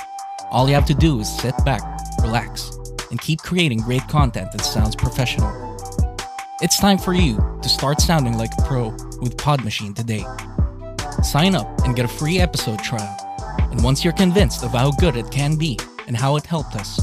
All 0.52 0.68
you 0.68 0.76
have 0.76 0.86
to 0.88 0.94
do 0.94 1.22
is 1.22 1.34
sit 1.40 1.56
back, 1.64 1.82
relax, 2.22 2.78
and 3.10 3.22
keep 3.22 3.42
creating 3.42 3.82
great 3.82 4.08
content 4.08 4.52
that 4.52 4.62
sounds 4.62 4.96
professional. 4.96 5.76
It's 6.62 6.80
time 6.80 6.98
for 6.98 7.14
you 7.14 7.38
to 7.62 7.70
start 7.70 8.02
sounding 8.02 8.38
like 8.38 8.52
a 8.58 8.64
pro 8.64 8.90
with 9.22 9.38
Podmachine 9.38 9.96
today. 9.96 10.26
Sign 11.24 11.56
up 11.56 11.68
and 11.86 11.96
get 11.96 12.06
a 12.06 12.08
free 12.08 12.40
episode 12.40 12.80
trial. 12.80 13.16
And 13.72 13.84
once 13.84 14.04
you're 14.04 14.14
convinced 14.14 14.64
of 14.64 14.72
how 14.72 14.92
good 14.92 15.16
it 15.16 15.30
can 15.30 15.56
be 15.56 15.78
and 16.08 16.18
how 16.18 16.36
it 16.36 16.46
helped 16.46 16.76
us, 16.76 17.00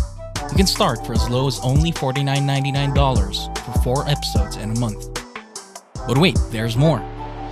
you 0.50 0.56
can 0.56 0.66
start 0.66 1.06
for 1.06 1.12
as 1.12 1.28
low 1.28 1.46
as 1.46 1.60
only 1.60 1.92
$49.99 1.92 3.58
for 3.58 3.82
four 3.82 4.08
episodes 4.08 4.56
in 4.56 4.70
a 4.70 4.78
month. 4.78 5.20
But 6.06 6.18
wait, 6.18 6.38
there's 6.50 6.76
more. 6.76 7.02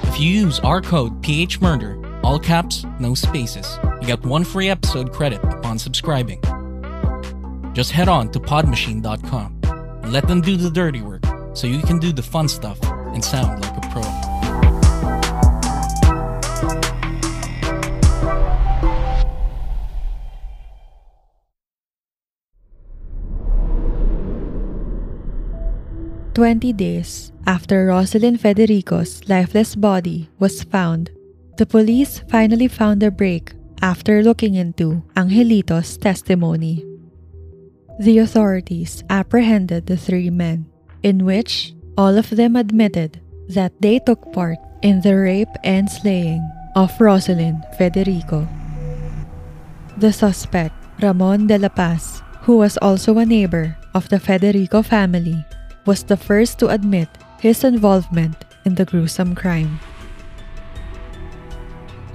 If 0.03 0.21
you 0.21 0.29
use 0.29 0.61
our 0.61 0.81
code 0.81 1.23
PHMurder, 1.23 2.21
all 2.23 2.39
caps, 2.39 2.85
no 3.01 3.15
spaces, 3.15 3.79
you 4.01 4.07
get 4.07 4.23
one 4.25 4.45
free 4.45 4.69
episode 4.69 5.13
credit 5.13 5.43
upon 5.45 5.79
subscribing. 5.79 6.41
Just 7.73 7.91
head 7.93 8.09
on 8.09 8.31
to 8.33 8.41
podmachine.com 8.41 9.61
and 10.03 10.13
let 10.13 10.29
them 10.29 10.41
do 10.41 10.57
the 10.57 10.71
dirty 10.71 11.01
work 11.01 11.25
so 11.55 11.67
you 11.67 11.81
can 11.81 11.99
do 11.99 12.13
the 12.13 12.23
fun 12.23 12.49
stuff 12.49 12.79
and 13.17 13.25
sound 13.25 13.63
like 13.63 13.77
a 13.77 13.89
pro. 13.89 14.03
Twenty 26.35 26.73
days 26.73 27.33
after 27.47 27.87
Rosalind 27.87 28.41
Federico's 28.41 29.29
lifeless 29.29 29.77
body 29.77 30.29
was 30.39 30.63
found, 30.65 31.11
the 31.57 31.67
police 31.67 32.21
finally 32.29 32.69
found 32.69 33.03
a 33.03 33.11
break 33.11 33.53
after 33.83 34.23
looking 34.23 34.55
into 34.55 35.03
Angelito's 35.17 35.97
testimony. 35.97 36.92
The 38.03 38.19
authorities 38.19 39.07
apprehended 39.07 39.87
the 39.87 39.95
three 39.95 40.27
men, 40.27 40.67
in 41.07 41.23
which 41.23 41.71
all 41.95 42.19
of 42.19 42.35
them 42.35 42.59
admitted 42.59 43.23
that 43.47 43.79
they 43.79 44.03
took 44.03 44.19
part 44.35 44.59
in 44.83 45.07
the 45.07 45.15
rape 45.15 45.55
and 45.63 45.87
slaying 45.87 46.43
of 46.75 46.91
Rosalind 46.99 47.63
Federico. 47.79 48.51
The 50.03 50.11
suspect, 50.11 50.75
Ramon 50.99 51.47
de 51.47 51.63
la 51.63 51.71
Paz, 51.71 52.27
who 52.43 52.59
was 52.59 52.75
also 52.83 53.23
a 53.23 53.25
neighbor 53.25 53.79
of 53.95 54.09
the 54.11 54.19
Federico 54.19 54.83
family, 54.83 55.39
was 55.87 56.03
the 56.03 56.19
first 56.19 56.59
to 56.59 56.75
admit 56.75 57.07
his 57.39 57.63
involvement 57.63 58.35
in 58.67 58.75
the 58.75 58.85
gruesome 58.85 59.39
crime. 59.39 59.79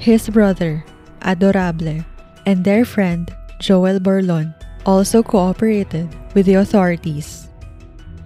His 0.03 0.27
brother, 0.27 0.83
Adorable, 1.23 2.03
and 2.43 2.67
their 2.67 2.83
friend, 2.83 3.31
Joel 3.63 4.03
Borlon, 4.03 4.51
also 4.87 5.21
cooperated 5.21 6.07
with 6.33 6.47
the 6.47 6.55
authorities. 6.55 7.51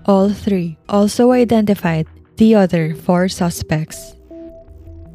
All 0.06 0.30
three 0.30 0.78
also 0.88 1.32
identified 1.34 2.06
the 2.38 2.54
other 2.54 2.94
four 2.94 3.28
suspects. 3.28 4.14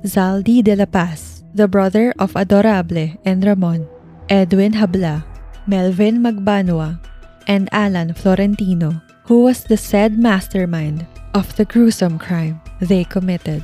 Zaldi 0.02 0.62
de 0.62 0.74
la 0.74 0.86
Paz, 0.86 1.44
the 1.54 1.68
brother 1.68 2.12
of 2.18 2.34
Adorable 2.34 3.14
and 3.24 3.46
Ramon, 3.46 3.86
Edwin 4.28 4.74
Habla, 4.74 5.24
Melvin 5.66 6.18
Magbanua, 6.18 6.98
and 7.46 7.68
Alan 7.70 8.12
Florentino, 8.12 9.00
who 9.24 9.42
was 9.42 9.64
the 9.64 9.76
said 9.76 10.18
mastermind 10.18 11.06
of 11.34 11.54
the 11.56 11.64
gruesome 11.64 12.18
crime 12.18 12.60
they 12.80 13.04
committed. 13.04 13.62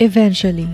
Eventually, 0.00 0.68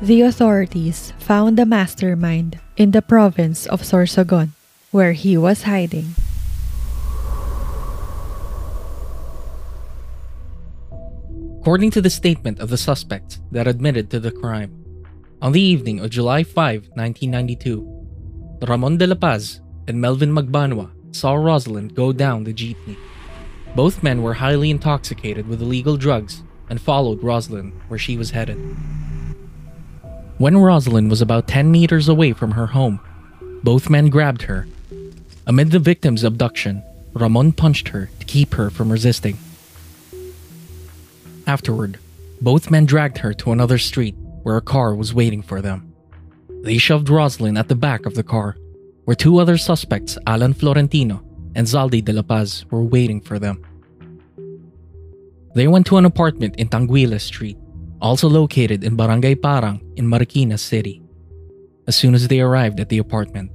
the 0.00 0.22
authorities 0.22 1.12
found 1.18 1.56
the 1.56 1.66
mastermind 1.66 2.60
in 2.76 2.92
the 2.92 3.02
province 3.02 3.66
of 3.66 3.82
Sorsogon, 3.82 4.52
where 4.90 5.12
he 5.12 5.36
was 5.36 5.62
hiding. 5.62 6.14
According 11.60 11.92
to 11.92 12.00
the 12.00 12.10
statement 12.10 12.58
of 12.58 12.70
the 12.70 12.76
suspects 12.76 13.38
that 13.52 13.68
admitted 13.68 14.10
to 14.10 14.18
the 14.18 14.32
crime, 14.32 14.84
on 15.40 15.52
the 15.52 15.60
evening 15.60 16.00
of 16.00 16.10
July 16.10 16.42
5, 16.42 16.90
1992, 16.94 18.66
Ramon 18.66 18.96
de 18.98 19.06
la 19.06 19.14
Paz 19.14 19.60
and 19.86 20.00
Melvin 20.00 20.32
Magbanua 20.32 20.90
saw 21.12 21.34
Rosalind 21.34 21.94
go 21.94 22.12
down 22.12 22.44
the 22.44 22.52
jeepney. 22.52 22.96
Both 23.76 24.02
men 24.02 24.22
were 24.22 24.34
highly 24.34 24.70
intoxicated 24.70 25.46
with 25.46 25.62
illegal 25.62 25.96
drugs 25.96 26.42
and 26.68 26.80
followed 26.80 27.22
Rosalind 27.22 27.72
where 27.88 27.98
she 27.98 28.16
was 28.16 28.30
headed. 28.30 28.58
When 30.38 30.56
Rosalind 30.56 31.10
was 31.10 31.22
about 31.22 31.46
10 31.46 31.70
meters 31.70 32.08
away 32.08 32.32
from 32.32 32.52
her 32.52 32.66
home, 32.66 33.00
both 33.62 33.90
men 33.90 34.08
grabbed 34.08 34.42
her. 34.42 34.66
Amid 35.50 35.72
the 35.72 35.80
victim's 35.80 36.22
abduction, 36.22 36.84
Ramon 37.12 37.50
punched 37.50 37.88
her 37.88 38.08
to 38.20 38.24
keep 38.24 38.54
her 38.54 38.70
from 38.70 38.88
resisting. 38.88 39.36
Afterward, 41.44 41.98
both 42.40 42.70
men 42.70 42.86
dragged 42.86 43.18
her 43.18 43.34
to 43.34 43.50
another 43.50 43.76
street 43.76 44.14
where 44.44 44.56
a 44.56 44.62
car 44.62 44.94
was 44.94 45.12
waiting 45.12 45.42
for 45.42 45.60
them. 45.60 45.92
They 46.62 46.78
shoved 46.78 47.08
Rosalind 47.08 47.58
at 47.58 47.66
the 47.66 47.74
back 47.74 48.06
of 48.06 48.14
the 48.14 48.22
car, 48.22 48.58
where 49.06 49.16
two 49.16 49.40
other 49.40 49.58
suspects, 49.58 50.16
Alan 50.24 50.54
Florentino 50.54 51.20
and 51.56 51.66
Zaldi 51.66 52.04
de 52.04 52.12
la 52.12 52.22
Paz, 52.22 52.64
were 52.70 52.84
waiting 52.84 53.20
for 53.20 53.40
them. 53.40 53.66
They 55.56 55.66
went 55.66 55.84
to 55.86 55.96
an 55.96 56.04
apartment 56.04 56.54
in 56.60 56.68
Tanguila 56.68 57.18
Street, 57.18 57.58
also 58.00 58.28
located 58.28 58.84
in 58.84 58.94
Barangay 58.94 59.34
Parang 59.34 59.80
in 59.96 60.06
Marikina 60.06 60.60
City. 60.60 61.02
As 61.88 61.96
soon 61.96 62.14
as 62.14 62.28
they 62.28 62.38
arrived 62.38 62.78
at 62.78 62.88
the 62.88 62.98
apartment, 62.98 63.50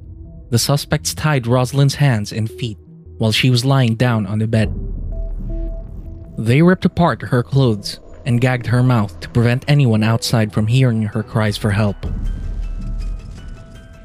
the 0.50 0.60
suspects 0.60 1.14
tied 1.14 1.48
Rosalind's 1.48 1.96
hands 1.96 2.32
and 2.32 2.50
feet 2.50 2.78
while 3.18 3.32
she 3.32 3.50
was 3.50 3.66
lying 3.66 3.96
down 3.96 4.26
on 4.26 4.40
the 4.40 4.48
bed. 4.48 4.74
They 6.38 6.62
ripped 6.62 6.86
apart 6.86 7.22
her 7.22 7.44
clothes 7.44 8.00
and 8.26 8.42
gagged 8.42 8.68
her 8.68 8.84
mouth 8.84 9.20
to 9.22 9.30
prevent 9.30 9.66
anyone 9.68 10.04
outside 10.04 10.52
from 10.52 10.68
hearing 10.68 11.04
her 11.04 11.24
cries 11.24 11.58
for 11.58 11.72
help. 11.72 11.98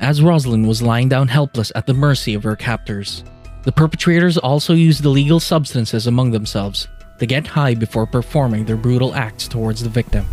As 0.00 0.22
Rosalind 0.22 0.66
was 0.66 0.82
lying 0.82 1.08
down 1.08 1.28
helpless 1.28 1.72
at 1.74 1.86
the 1.86 1.94
mercy 1.94 2.34
of 2.34 2.42
her 2.44 2.56
captors, 2.56 3.24
the 3.64 3.72
perpetrators 3.72 4.38
also 4.38 4.72
used 4.72 5.04
illegal 5.04 5.40
substances 5.40 6.06
among 6.06 6.30
themselves 6.30 6.88
to 7.18 7.26
get 7.26 7.46
high 7.46 7.74
before 7.74 8.06
performing 8.06 8.64
their 8.64 8.78
brutal 8.78 9.14
acts 9.14 9.46
towards 9.46 9.82
the 9.82 9.90
victim. 9.90 10.24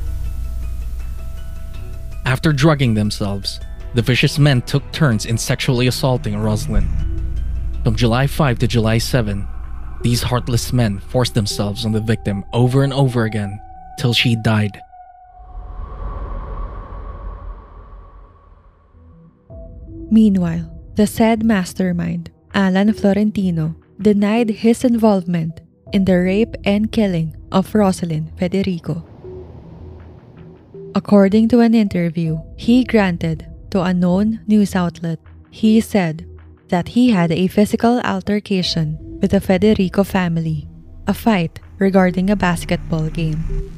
After 2.26 2.54
drugging 2.54 2.94
themselves, 2.94 3.60
the 3.94 4.02
vicious 4.02 4.38
men 4.38 4.62
took 4.62 4.84
turns 4.92 5.26
in 5.26 5.38
sexually 5.38 5.88
assaulting 5.88 6.38
Rosalind. 6.38 6.88
From 7.84 7.96
July 7.96 8.28
5 8.28 8.60
to 8.60 8.68
July 8.68 8.98
7, 8.98 9.48
these 10.02 10.22
heartless 10.22 10.74
men 10.74 11.00
forced 11.00 11.34
themselves 11.34 11.86
on 11.86 11.92
the 11.92 12.02
victim 12.02 12.46
over 12.54 12.84
and 12.84 12.94
over 12.94 13.24
again 13.24 13.60
till 13.98 14.14
she 14.14 14.36
died. 14.36 14.80
Meanwhile, 20.10 20.72
the 20.96 21.08
said 21.08 21.44
mastermind, 21.44 22.32
Alan 22.54 22.94
Florentino, 22.94 23.76
denied 24.02 24.50
his 24.50 24.84
involvement 24.84 25.62
in 25.92 26.06
the 26.06 26.18
rape 26.18 26.56
and 26.64 26.92
killing 26.92 27.36
of 27.52 27.74
Rosalind 27.74 28.32
Federico. 28.38 29.04
According 30.96 31.50
to 31.50 31.60
an 31.60 31.74
interview 31.74 32.40
he 32.56 32.84
granted 32.84 33.46
to 33.72 33.82
a 33.82 33.94
known 33.94 34.42
news 34.48 34.76
outlet, 34.76 35.20
he 35.50 35.80
said 35.82 36.26
that 36.70 36.90
he 36.90 37.12
had 37.12 37.32
a 37.32 37.48
physical 37.48 38.00
altercation 38.02 38.98
with 39.22 39.32
the 39.32 39.42
Federico 39.42 40.04
family, 40.04 40.68
a 41.08 41.14
fight 41.14 41.60
regarding 41.80 42.30
a 42.30 42.36
basketball 42.36 43.10
game. 43.10 43.72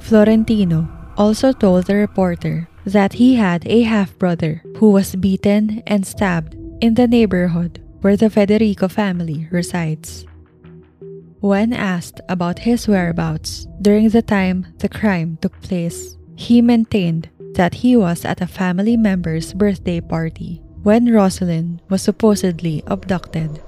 Florentino 0.00 0.88
also 1.16 1.52
told 1.52 1.86
the 1.86 1.94
reporter 1.94 2.68
that 2.84 3.14
he 3.14 3.34
had 3.34 3.66
a 3.66 3.82
half 3.82 4.16
brother 4.18 4.62
who 4.78 4.90
was 4.90 5.16
beaten 5.16 5.82
and 5.86 6.06
stabbed 6.06 6.54
in 6.80 6.94
the 6.94 7.08
neighborhood 7.08 7.82
where 8.00 8.16
the 8.16 8.30
Federico 8.30 8.86
family 8.86 9.48
resides. 9.50 10.26
When 11.40 11.72
asked 11.72 12.20
about 12.28 12.60
his 12.60 12.86
whereabouts 12.86 13.66
during 13.82 14.08
the 14.10 14.22
time 14.22 14.66
the 14.78 14.88
crime 14.88 15.38
took 15.40 15.60
place, 15.60 16.16
he 16.36 16.62
maintained 16.62 17.28
that 17.56 17.80
he 17.82 17.96
was 17.96 18.24
at 18.24 18.40
a 18.40 18.46
family 18.46 18.96
member's 18.96 19.52
birthday 19.52 20.00
party 20.00 20.62
when 20.82 21.12
Rosalind 21.12 21.82
was 21.88 22.02
supposedly 22.02 22.84
abducted. 22.86 23.60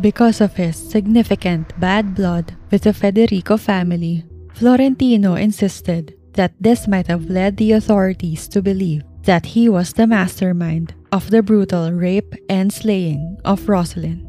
Because 0.00 0.40
of 0.40 0.56
his 0.56 0.76
significant 0.76 1.72
bad 1.80 2.14
blood 2.14 2.54
with 2.70 2.82
the 2.84 2.92
Federico 2.92 3.56
family, 3.56 4.24
Florentino 4.54 5.34
insisted 5.34 6.14
that 6.34 6.52
this 6.60 6.86
might 6.86 7.08
have 7.08 7.28
led 7.28 7.56
the 7.56 7.72
authorities 7.72 8.48
to 8.48 8.62
believe 8.62 9.02
that 9.24 9.58
he 9.58 9.68
was 9.68 9.92
the 9.92 10.06
mastermind 10.06 10.94
of 11.10 11.30
the 11.30 11.42
brutal 11.42 11.92
rape 11.92 12.34
and 12.48 12.72
slaying 12.72 13.38
of 13.44 13.68
Rosalind. 13.68 14.26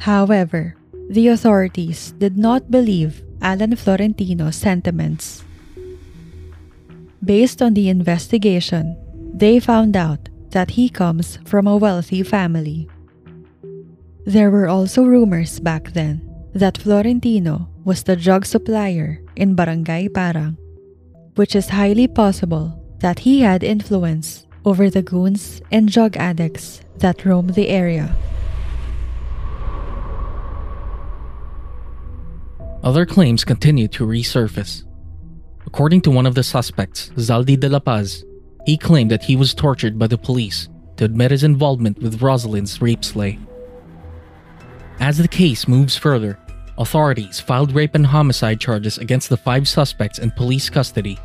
However, 0.00 0.76
the 1.08 1.28
authorities 1.28 2.12
did 2.18 2.36
not 2.36 2.70
believe 2.70 3.22
Alan 3.40 3.76
Florentino's 3.76 4.56
sentiments. 4.56 5.45
Based 7.26 7.60
on 7.60 7.74
the 7.74 7.88
investigation, 7.88 8.96
they 9.34 9.58
found 9.58 9.96
out 9.96 10.28
that 10.50 10.70
he 10.70 10.88
comes 10.88 11.40
from 11.44 11.66
a 11.66 11.76
wealthy 11.76 12.22
family. 12.22 12.88
There 14.24 14.48
were 14.48 14.68
also 14.68 15.02
rumors 15.02 15.58
back 15.58 15.90
then 15.90 16.22
that 16.54 16.78
Florentino 16.78 17.68
was 17.84 18.04
the 18.04 18.14
drug 18.14 18.46
supplier 18.46 19.20
in 19.34 19.56
Barangay 19.56 20.06
Parang, 20.14 20.56
which 21.34 21.56
is 21.56 21.70
highly 21.70 22.06
possible 22.06 22.78
that 23.00 23.18
he 23.18 23.40
had 23.40 23.64
influence 23.64 24.46
over 24.64 24.88
the 24.88 25.02
goons 25.02 25.60
and 25.72 25.90
drug 25.90 26.16
addicts 26.16 26.80
that 26.98 27.26
roam 27.26 27.48
the 27.48 27.68
area. 27.68 28.14
Other 32.84 33.04
claims 33.04 33.42
continued 33.42 33.90
to 33.98 34.06
resurface. 34.06 34.85
According 35.66 36.02
to 36.02 36.10
one 36.10 36.26
of 36.26 36.34
the 36.34 36.42
suspects, 36.42 37.10
Zaldi 37.16 37.58
de 37.58 37.68
la 37.68 37.80
Paz, 37.80 38.24
he 38.64 38.76
claimed 38.76 39.10
that 39.10 39.24
he 39.24 39.36
was 39.36 39.52
tortured 39.52 39.98
by 39.98 40.06
the 40.06 40.16
police 40.16 40.68
to 40.96 41.04
admit 41.04 41.30
his 41.30 41.42
involvement 41.42 41.98
with 41.98 42.22
Rosalind's 42.22 42.80
rape 42.80 43.04
slay. 43.04 43.38
As 45.00 45.18
the 45.18 45.28
case 45.28 45.68
moves 45.68 45.96
further, 45.96 46.38
authorities 46.78 47.40
filed 47.40 47.72
rape 47.72 47.94
and 47.94 48.06
homicide 48.06 48.60
charges 48.60 48.98
against 48.98 49.28
the 49.28 49.36
five 49.36 49.68
suspects 49.68 50.18
in 50.18 50.30
police 50.30 50.70
custody. 50.70 51.18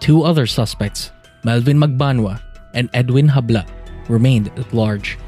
Two 0.00 0.24
other 0.24 0.46
suspects, 0.46 1.12
Melvin 1.44 1.78
Magbanua 1.78 2.40
and 2.74 2.88
Edwin 2.94 3.28
Habla, 3.28 3.66
remained 4.08 4.48
at 4.58 4.72
large. 4.72 5.18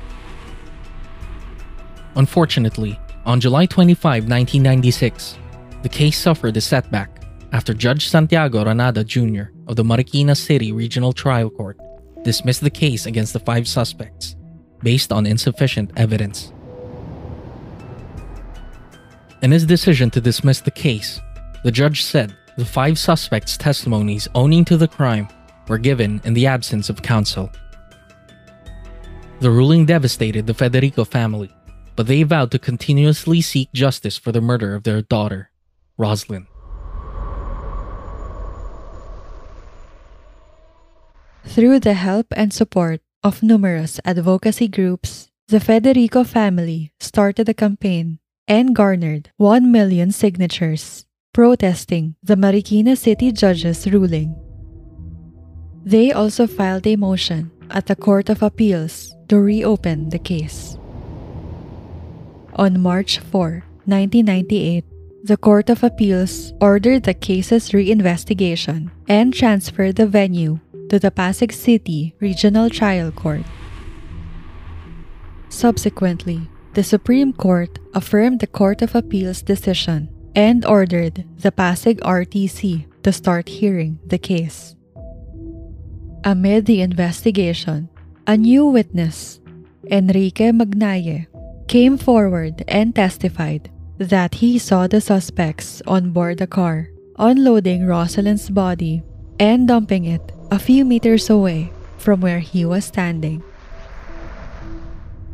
Unfortunately, 2.17 2.99
on 3.25 3.39
July 3.39 3.67
25, 3.67 4.25
1996, 4.25 5.39
the 5.83 5.89
case 5.89 6.19
suffered 6.19 6.57
a 6.57 6.61
setback 6.61 7.20
after 7.53 7.75
Judge 7.75 8.09
Santiago 8.09 8.65
Ranada 8.65 9.05
Jr. 9.05 9.53
of 9.67 9.77
the 9.77 9.83
Marikina 9.83 10.37
City 10.37 10.73
Regional 10.73 11.13
Trial 11.13 11.51
Court 11.51 11.79
dismissed 12.23 12.61
the 12.61 12.71
case 12.71 13.07
against 13.07 13.33
the 13.33 13.41
five 13.41 13.67
suspects 13.67 14.37
based 14.83 15.13
on 15.13 15.27
insufficient 15.27 15.91
evidence. 15.97 16.53
In 19.43 19.51
his 19.51 19.65
decision 19.65 20.11
to 20.11 20.21
dismiss 20.21 20.61
the 20.61 20.71
case, 20.71 21.21
the 21.65 21.73
judge 21.73 22.05
said 22.05 22.37
the 22.57 22.65
five 22.65 22.99
suspects' 22.99 23.57
testimonies 23.57 24.29
owning 24.35 24.65
to 24.67 24.77
the 24.77 24.89
crime 24.89 25.29
were 25.69 25.79
given 25.79 26.21
in 26.25 26.35
the 26.35 26.47
absence 26.47 26.91
of 26.91 27.03
counsel. 27.03 27.51
The 29.41 29.51
ruling 29.51 29.87
devastated 29.87 30.47
the 30.47 30.55
Federico 30.55 31.05
family, 31.05 31.51
but 31.97 32.07
they 32.07 32.23
vowed 32.23 32.51
to 32.51 32.59
continuously 32.59 33.41
seek 33.41 33.73
justice 33.73 34.19
for 34.19 34.33
the 34.33 34.41
murder 34.43 34.75
of 34.75 34.83
their 34.83 35.01
daughter, 35.01 35.51
Rosalind. 35.97 36.50
Through 41.51 41.81
the 41.81 41.95
help 41.95 42.31
and 42.37 42.55
support 42.55 43.03
of 43.25 43.43
numerous 43.43 43.99
advocacy 44.05 44.69
groups, 44.69 45.31
the 45.49 45.59
Federico 45.59 46.23
family 46.23 46.93
started 47.01 47.49
a 47.49 47.55
campaign 47.55 48.21
and 48.47 48.71
garnered 48.71 49.35
1 49.37 49.67
million 49.67 50.13
signatures 50.13 51.07
protesting 51.35 52.15
the 52.23 52.37
Marikina 52.37 52.97
City 52.97 53.33
judge's 53.33 53.91
ruling. 53.91 54.39
They 55.85 56.13
also 56.13 56.47
filed 56.47 56.87
a 56.87 56.95
motion 56.95 57.51
at 57.69 57.87
the 57.87 57.97
Court 57.97 58.31
of 58.31 58.45
Appeals 58.45 59.11
to 59.27 59.41
reopen 59.41 60.11
the 60.11 60.23
case. 60.23 60.79
On 62.55 62.79
March 62.79 63.19
4, 63.19 63.67
1998, 63.91 64.85
the 65.25 65.37
Court 65.37 65.69
of 65.69 65.83
Appeals 65.83 66.53
ordered 66.61 67.03
the 67.03 67.15
case's 67.15 67.71
reinvestigation 67.71 68.91
and 69.09 69.35
transferred 69.35 69.97
the 69.97 70.07
venue 70.07 70.61
to 70.91 70.99
the 70.99 71.11
Pasig 71.11 71.53
City 71.53 72.15
Regional 72.21 72.69
Trial 72.69 73.11
Court. 73.13 73.47
Subsequently, 75.49 76.51
the 76.75 76.83
Supreme 76.83 77.33
Court 77.33 77.79
affirmed 77.95 78.41
the 78.41 78.51
Court 78.51 78.83
of 78.83 78.95
Appeals 78.95 79.43
decision 79.43 80.11
and 80.35 80.67
ordered 80.67 81.25
the 81.39 81.51
Pasig 81.51 82.01
RTC 82.01 82.87
to 83.03 83.13
start 83.13 83.49
hearing 83.49 83.99
the 84.07 84.19
case. 84.19 84.75
Amid 86.25 86.67
the 86.67 86.83
investigation, 86.83 87.89
a 88.27 88.37
new 88.37 88.67
witness, 88.67 89.41
Enrique 89.91 90.51
Magnaye, 90.51 91.27
came 91.67 91.99
forward 91.99 92.63
and 92.67 92.95
testified 92.95 93.71
that 93.99 94.35
he 94.35 94.59
saw 94.59 94.87
the 94.87 95.01
suspects 95.01 95.83
on 95.87 96.11
board 96.11 96.39
the 96.39 96.47
car 96.47 96.91
unloading 97.19 97.87
Rosalind's 97.87 98.51
body 98.51 99.03
and 99.39 99.69
dumping 99.69 100.05
it 100.05 100.33
a 100.51 100.59
few 100.59 100.85
meters 100.85 101.31
away 101.31 101.73
from 101.99 102.21
where 102.21 102.41
he 102.41 102.65
was 102.65 102.85
standing. 102.85 103.43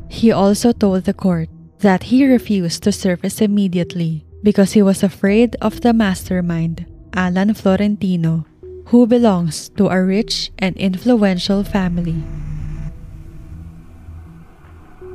He 0.09 0.31
also 0.31 0.73
told 0.73 1.05
the 1.05 1.15
court 1.15 1.49
that 1.81 2.05
he 2.05 2.27
refused 2.27 2.83
to 2.85 2.93
surface 2.93 3.41
immediately 3.41 4.25
because 4.43 4.73
he 4.73 4.83
was 4.83 5.03
afraid 5.03 5.57
of 5.61 5.81
the 5.81 5.93
mastermind, 5.93 6.87
Alan 7.15 7.55
Florentino, 7.55 8.47
who 8.87 9.07
belongs 9.07 9.69
to 9.71 9.89
a 9.89 10.03
rich 10.03 10.53
and 10.59 10.77
influential 10.77 11.65
family. 11.65 12.23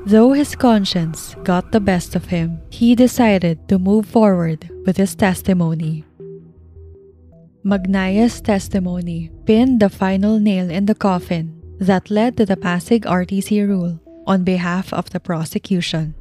Though 0.06 0.34
his 0.34 0.56
conscience 0.56 1.36
got 1.44 1.72
the 1.72 1.80
best 1.80 2.16
of 2.16 2.34
him, 2.34 2.60
he 2.70 2.96
decided 2.96 3.70
to 3.70 3.78
move 3.78 4.08
forward 4.08 4.68
with 4.86 4.98
his 4.98 5.14
testimony. 5.14 6.06
Magnaye's 7.64 8.42
testimony 8.42 9.30
pinned 9.46 9.82
the 9.82 9.90
final 9.90 10.40
nail 10.40 10.72
in 10.72 10.88
the 10.88 10.96
coffin 10.96 11.62
that 11.80 12.10
led 12.10 12.36
to 12.38 12.46
the 12.46 12.58
Pasig 12.58 13.06
RTC 13.06 13.68
rule 13.68 14.00
on 14.26 14.44
behalf 14.44 14.92
of 14.92 15.12
the 15.12 15.20
prosecution. 15.20 16.16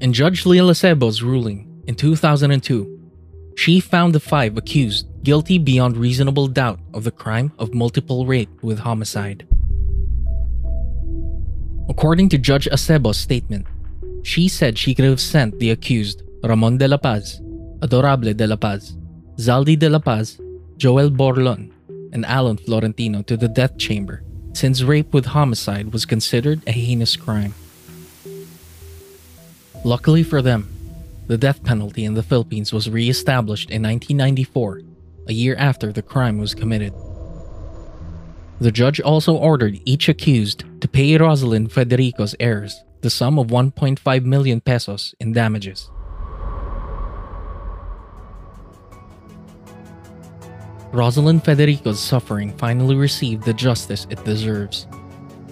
In 0.00 0.12
Judge 0.12 0.46
Lila 0.46 0.72
Acebo's 0.72 1.20
ruling 1.20 1.66
in 1.88 1.96
2002, 1.96 2.98
she 3.56 3.80
found 3.80 4.14
the 4.14 4.20
five 4.20 4.56
accused 4.56 5.06
guilty 5.24 5.58
beyond 5.58 5.96
reasonable 5.96 6.46
doubt 6.46 6.78
of 6.94 7.02
the 7.02 7.10
crime 7.10 7.52
of 7.58 7.74
multiple 7.74 8.24
rape 8.24 8.62
with 8.62 8.78
homicide. 8.78 9.46
According 11.88 12.28
to 12.28 12.38
Judge 12.38 12.68
Acebo's 12.70 13.18
statement, 13.18 13.66
she 14.22 14.48
said 14.48 14.78
she 14.78 14.94
could 14.94 15.04
have 15.04 15.20
sent 15.20 15.58
the 15.58 15.70
accused 15.70 16.22
Ramon 16.42 16.78
de 16.78 16.88
la 16.88 16.96
Paz, 16.96 17.40
Adorable 17.82 18.34
de 18.34 18.46
la 18.46 18.56
Paz, 18.56 18.96
Zaldi 19.36 19.78
de 19.78 19.88
la 19.88 19.98
Paz, 19.98 20.38
Joel 20.76 21.10
Borlon, 21.10 21.70
and 22.12 22.24
Alan 22.26 22.56
Florentino 22.56 23.22
to 23.22 23.36
the 23.36 23.48
death 23.48 23.76
chamber 23.78 24.22
since 24.52 24.82
rape 24.82 25.12
with 25.12 25.26
homicide 25.26 25.92
was 25.92 26.04
considered 26.04 26.60
a 26.66 26.72
heinous 26.72 27.16
crime. 27.16 27.54
Luckily 29.84 30.22
for 30.22 30.42
them, 30.42 30.68
the 31.28 31.38
death 31.38 31.62
penalty 31.62 32.04
in 32.04 32.14
the 32.14 32.22
Philippines 32.22 32.72
was 32.72 32.90
re 32.90 33.08
established 33.08 33.70
in 33.70 33.82
1994, 33.82 34.82
a 35.28 35.32
year 35.32 35.56
after 35.56 35.92
the 35.92 36.02
crime 36.02 36.38
was 36.38 36.54
committed. 36.54 36.92
The 38.60 38.72
judge 38.72 39.00
also 39.00 39.36
ordered 39.36 39.80
each 39.84 40.08
accused 40.08 40.64
to 40.80 40.88
pay 40.88 41.16
Rosalind 41.16 41.72
Federico's 41.72 42.34
heirs 42.40 42.82
the 43.00 43.10
sum 43.10 43.38
of 43.38 43.48
1.5 43.48 44.24
million 44.24 44.60
pesos 44.60 45.14
in 45.20 45.32
damages. 45.32 45.90
Rosalind 50.92 51.44
Federico's 51.44 52.00
suffering 52.00 52.56
finally 52.58 52.96
received 52.96 53.44
the 53.44 53.52
justice 53.52 54.06
it 54.10 54.24
deserves. 54.24 54.88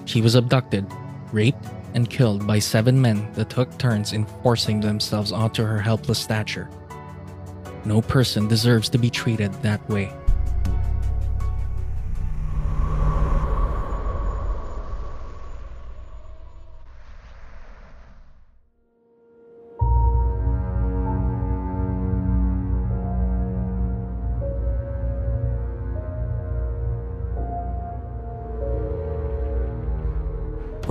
She 0.04 0.20
was 0.20 0.34
abducted, 0.34 0.84
raped, 1.32 1.64
and 1.94 2.10
killed 2.10 2.46
by 2.46 2.58
seven 2.58 3.00
men 3.00 3.30
that 3.34 3.50
took 3.50 3.76
turns 3.78 4.12
in 4.12 4.26
forcing 4.42 4.80
themselves 4.80 5.30
onto 5.30 5.62
her 5.62 5.80
helpless 5.80 6.18
stature. 6.18 6.68
No 7.84 8.02
person 8.02 8.48
deserves 8.48 8.88
to 8.90 8.98
be 8.98 9.10
treated 9.10 9.52
that 9.62 9.88
way. 9.88 10.12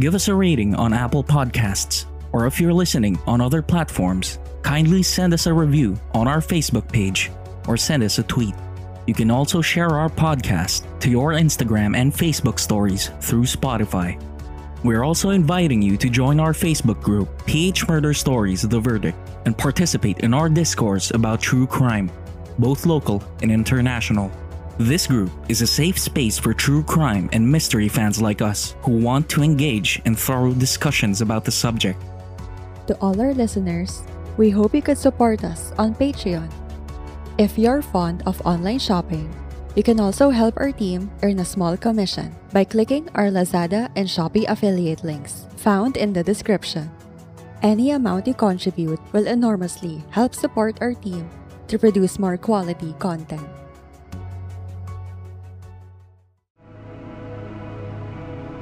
Give 0.00 0.16
us 0.16 0.26
a 0.26 0.34
rating 0.34 0.74
on 0.74 0.92
Apple 0.92 1.22
Podcasts, 1.22 2.06
or 2.32 2.46
if 2.46 2.60
you're 2.60 2.72
listening 2.72 3.16
on 3.28 3.40
other 3.40 3.62
platforms, 3.62 4.40
kindly 4.62 5.04
send 5.04 5.32
us 5.32 5.46
a 5.46 5.52
review 5.52 5.96
on 6.12 6.26
our 6.26 6.40
Facebook 6.40 6.90
page 6.92 7.30
or 7.68 7.76
send 7.76 8.02
us 8.02 8.18
a 8.18 8.24
tweet. 8.24 8.56
You 9.06 9.14
can 9.14 9.30
also 9.30 9.62
share 9.62 9.90
our 9.90 10.08
podcast 10.08 10.98
to 10.98 11.08
your 11.08 11.34
Instagram 11.34 11.96
and 11.96 12.12
Facebook 12.12 12.58
stories 12.58 13.12
through 13.20 13.44
Spotify. 13.44 14.20
We're 14.82 15.04
also 15.04 15.30
inviting 15.30 15.80
you 15.80 15.96
to 15.98 16.10
join 16.10 16.40
our 16.40 16.52
Facebook 16.52 17.00
group, 17.00 17.28
PH 17.46 17.86
Murder 17.86 18.14
Stories 18.14 18.62
The 18.62 18.80
Verdict, 18.80 19.16
and 19.46 19.56
participate 19.56 20.20
in 20.20 20.34
our 20.34 20.48
discourse 20.48 21.12
about 21.12 21.40
true 21.40 21.68
crime, 21.68 22.10
both 22.58 22.84
local 22.84 23.22
and 23.42 23.52
international. 23.52 24.32
This 24.78 25.06
group 25.06 25.30
is 25.48 25.62
a 25.62 25.70
safe 25.70 25.96
space 25.96 26.36
for 26.36 26.52
true 26.52 26.82
crime 26.82 27.30
and 27.32 27.46
mystery 27.46 27.86
fans 27.86 28.20
like 28.20 28.42
us 28.42 28.74
who 28.82 28.98
want 28.98 29.28
to 29.30 29.42
engage 29.42 30.02
in 30.04 30.16
thorough 30.16 30.52
discussions 30.52 31.20
about 31.20 31.44
the 31.44 31.54
subject. 31.54 32.02
To 32.88 32.98
all 32.98 33.14
our 33.20 33.32
listeners, 33.32 34.02
we 34.36 34.50
hope 34.50 34.74
you 34.74 34.82
could 34.82 34.98
support 34.98 35.44
us 35.44 35.72
on 35.78 35.94
Patreon. 35.94 36.50
If 37.38 37.56
you're 37.56 37.82
fond 37.82 38.24
of 38.26 38.42
online 38.42 38.80
shopping, 38.80 39.30
you 39.76 39.84
can 39.84 40.00
also 40.00 40.30
help 40.30 40.58
our 40.58 40.72
team 40.72 41.08
earn 41.22 41.38
a 41.38 41.44
small 41.44 41.76
commission 41.76 42.34
by 42.52 42.64
clicking 42.64 43.08
our 43.14 43.30
Lazada 43.30 43.90
and 43.94 44.08
Shopee 44.08 44.50
affiliate 44.50 45.04
links 45.04 45.46
found 45.54 45.96
in 45.96 46.12
the 46.12 46.24
description. 46.24 46.90
Any 47.62 47.92
amount 47.92 48.26
you 48.26 48.34
contribute 48.34 48.98
will 49.12 49.28
enormously 49.28 50.02
help 50.10 50.34
support 50.34 50.82
our 50.82 50.94
team 50.94 51.30
to 51.68 51.78
produce 51.78 52.18
more 52.18 52.36
quality 52.36 52.92
content. 52.98 53.46